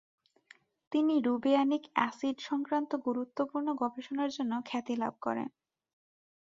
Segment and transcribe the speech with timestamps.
[0.91, 5.47] তিনি রুবিয়ানিক অ্যাসিড সংক্রান্ত গুরুত্বপূর্ণ গবেষণার জন্য খ্যাতি লাভ করেন।